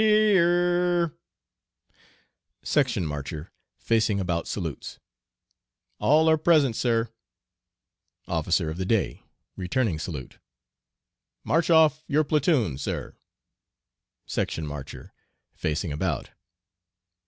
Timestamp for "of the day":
8.71-9.21